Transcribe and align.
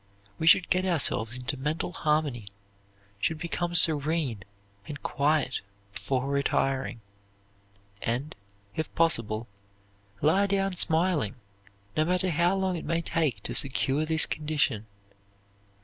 We 0.39 0.47
should 0.47 0.71
get 0.71 0.83
ourselves 0.83 1.37
into 1.37 1.57
mental 1.57 1.91
harmony, 1.93 2.47
should 3.19 3.37
become 3.37 3.75
serene 3.75 4.41
and 4.87 5.03
quiet 5.03 5.61
before 5.93 6.27
retiring, 6.27 7.01
and, 8.01 8.33
if 8.75 8.91
possible, 8.95 9.47
lie 10.19 10.47
down 10.47 10.75
smiling, 10.75 11.35
no 11.95 12.03
matter 12.03 12.31
how 12.31 12.55
long 12.55 12.75
it 12.77 12.83
may 12.85 13.03
take 13.03 13.43
to 13.43 13.53
secure 13.53 14.03
this 14.03 14.25
condition. 14.25 14.87